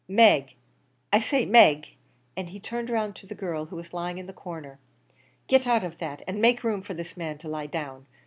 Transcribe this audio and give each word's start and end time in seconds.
Meg! 0.07 0.55
I 1.13 1.19
say, 1.19 1.45
Meg," 1.45 1.89
and 2.35 2.49
he 2.49 2.59
turned 2.59 2.89
round 2.89 3.15
to 3.17 3.27
the 3.27 3.35
girl 3.35 3.65
who 3.65 3.75
was 3.75 3.93
lying 3.93 4.17
in 4.17 4.25
the 4.25 4.33
corner 4.33 4.79
"get 5.47 5.67
out 5.67 5.83
of 5.83 5.99
that, 5.99 6.23
an' 6.27 6.41
make 6.41 6.63
room 6.63 6.81
for 6.81 6.95
this 6.95 7.15
man 7.15 7.37
to 7.37 7.47
lie 7.47 7.67
down. 7.67 8.07